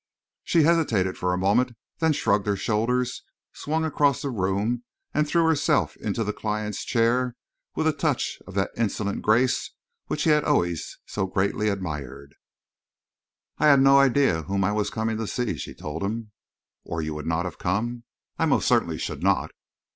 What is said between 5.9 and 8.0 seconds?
into the client's chair with a